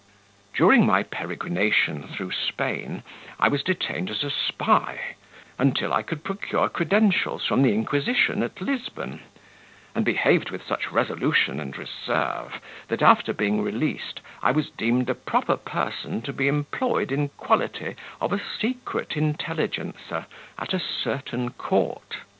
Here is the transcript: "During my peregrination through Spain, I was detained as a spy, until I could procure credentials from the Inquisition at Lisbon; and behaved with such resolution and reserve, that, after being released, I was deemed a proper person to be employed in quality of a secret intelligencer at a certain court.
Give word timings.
"During 0.55 0.83
my 0.87 1.03
peregrination 1.03 2.07
through 2.09 2.31
Spain, 2.31 3.03
I 3.39 3.47
was 3.49 3.61
detained 3.61 4.09
as 4.09 4.23
a 4.23 4.31
spy, 4.31 5.15
until 5.59 5.93
I 5.93 6.01
could 6.01 6.23
procure 6.23 6.69
credentials 6.69 7.45
from 7.45 7.61
the 7.61 7.75
Inquisition 7.75 8.41
at 8.41 8.59
Lisbon; 8.61 9.19
and 9.93 10.03
behaved 10.03 10.49
with 10.49 10.65
such 10.65 10.91
resolution 10.91 11.59
and 11.59 11.77
reserve, 11.77 12.59
that, 12.87 13.03
after 13.03 13.31
being 13.31 13.61
released, 13.61 14.21
I 14.41 14.49
was 14.51 14.71
deemed 14.71 15.07
a 15.07 15.13
proper 15.13 15.55
person 15.55 16.23
to 16.23 16.33
be 16.33 16.47
employed 16.47 17.11
in 17.11 17.29
quality 17.37 17.95
of 18.19 18.33
a 18.33 18.41
secret 18.59 19.15
intelligencer 19.15 20.25
at 20.57 20.73
a 20.73 20.79
certain 20.79 21.51
court. 21.51 22.17